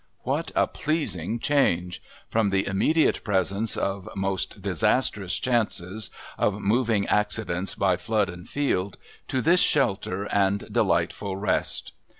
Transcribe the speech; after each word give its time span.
What 0.21 0.51
a 0.55 0.65
pleasing 0.65 1.37
change! 1.37 2.01
From 2.27 2.49
the 2.49 2.65
immediate 2.65 3.23
presence 3.23 3.77
"of 3.77 4.09
most 4.15 4.59
disastrous 4.63 5.35
chances; 5.37 6.09
of 6.39 6.59
moving 6.59 7.05
accidents 7.05 7.75
by 7.75 7.97
flood 7.97 8.27
and 8.27 8.49
field," 8.49 8.97
to 9.27 9.43
this 9.43 9.59
shelter 9.59 10.23
and 10.33 10.67
delightful 10.73 11.37
rest. 11.37 11.91